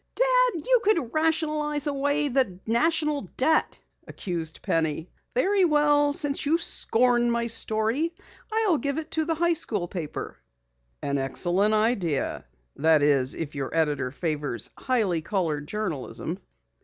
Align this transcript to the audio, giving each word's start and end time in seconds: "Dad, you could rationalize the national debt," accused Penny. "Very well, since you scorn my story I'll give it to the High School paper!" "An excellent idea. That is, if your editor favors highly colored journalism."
"Dad, 0.15 0.63
you 0.65 0.79
could 0.83 1.13
rationalize 1.13 1.83
the 1.83 2.59
national 2.65 3.29
debt," 3.37 3.79
accused 4.07 4.63
Penny. 4.63 5.11
"Very 5.35 5.63
well, 5.63 6.11
since 6.11 6.43
you 6.43 6.57
scorn 6.57 7.29
my 7.29 7.45
story 7.45 8.15
I'll 8.51 8.79
give 8.79 8.97
it 8.97 9.11
to 9.11 9.25
the 9.25 9.35
High 9.35 9.53
School 9.53 9.87
paper!" 9.87 10.37
"An 11.03 11.19
excellent 11.19 11.75
idea. 11.75 12.45
That 12.77 13.03
is, 13.03 13.35
if 13.35 13.53
your 13.53 13.69
editor 13.75 14.09
favors 14.09 14.71
highly 14.75 15.21
colored 15.21 15.67
journalism." 15.67 16.39